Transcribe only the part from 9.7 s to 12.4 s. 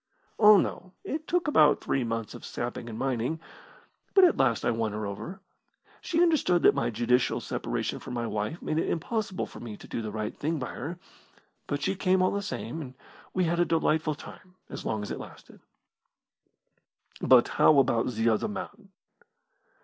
to do the right thing by her but she came all